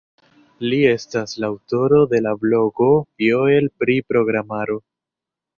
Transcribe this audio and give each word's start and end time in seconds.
Li 0.69 0.79
estas 0.91 1.35
la 1.43 1.49
aŭtoro 1.55 2.01
de 2.15 2.21
la 2.29 2.33
blogo 2.45 2.89
"Joel 3.27 3.71
pri 3.83 4.01
Programaro". 4.11 4.83